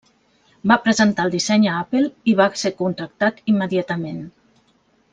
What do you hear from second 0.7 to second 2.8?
Va presentar el disseny a Apple i va ser